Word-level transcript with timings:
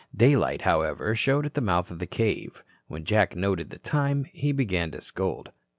Day 0.17 0.35
light, 0.35 0.63
however, 0.63 1.13
showed 1.13 1.45
at 1.45 1.53
the 1.53 1.61
mouth 1.61 1.91
of 1.91 1.99
the 1.99 2.07
cave. 2.07 2.63
When 2.87 3.05
Jack 3.05 3.35
noted 3.35 3.69
the 3.69 3.77
time, 3.77 4.23
he 4.33 4.51
began 4.51 4.89
to 4.89 4.99
scold. 5.01 5.51